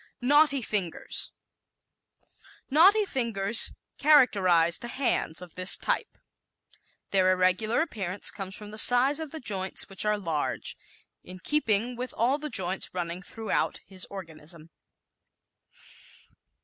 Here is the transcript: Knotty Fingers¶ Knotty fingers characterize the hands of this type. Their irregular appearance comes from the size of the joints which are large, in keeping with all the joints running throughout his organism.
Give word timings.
Knotty 0.19 0.63
Fingers¶ 0.63 1.31
Knotty 2.71 3.05
fingers 3.05 3.73
characterize 3.99 4.79
the 4.79 4.87
hands 4.87 5.43
of 5.43 5.53
this 5.53 5.77
type. 5.77 6.17
Their 7.11 7.31
irregular 7.33 7.81
appearance 7.81 8.31
comes 8.31 8.55
from 8.55 8.71
the 8.71 8.79
size 8.79 9.19
of 9.19 9.29
the 9.29 9.39
joints 9.39 9.89
which 9.89 10.03
are 10.03 10.17
large, 10.17 10.75
in 11.23 11.37
keeping 11.37 11.95
with 11.95 12.15
all 12.17 12.39
the 12.39 12.49
joints 12.49 12.89
running 12.95 13.21
throughout 13.21 13.79
his 13.85 14.07
organism. 14.09 14.71